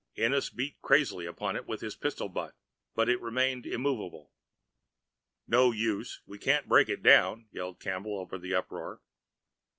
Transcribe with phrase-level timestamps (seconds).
[0.17, 2.55] Ennis beat crazily upon it with his pistol butt,
[2.95, 4.31] but it remained immovable.
[5.45, 9.03] "No use we can't break that down!" yelled Campbell, over the uproar.